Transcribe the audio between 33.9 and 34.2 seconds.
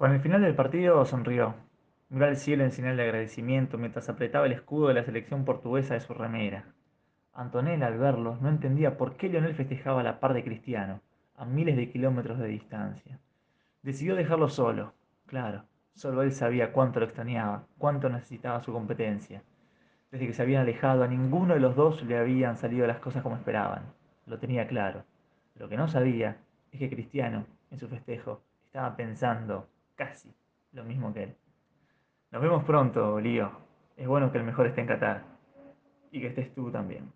Es